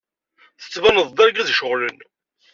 Tettbaned-d 0.61 1.11
d 1.13 1.19
argaz 1.23 1.49
iceɣlen. 1.53 1.97